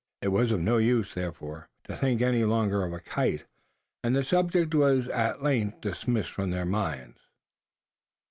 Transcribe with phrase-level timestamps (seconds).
[0.23, 3.45] It was of no use, therefore, to think any longer of a kite;
[4.03, 7.19] and the subject was at length dismissed from their minds.